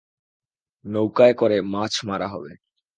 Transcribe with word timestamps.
নৌকায় 0.85 1.33
করে 1.33 1.57
মাছ 1.73 1.93
মারা 2.05 2.27
হবে। 2.27 2.51